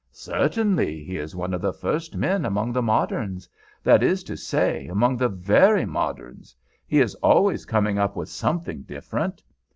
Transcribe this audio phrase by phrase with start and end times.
[0.11, 1.03] "Certainly.
[1.03, 3.47] He is one of the first men among the moderns.
[3.83, 6.55] That is to say, among the very moderns.
[6.87, 9.43] He is always coming up with something different.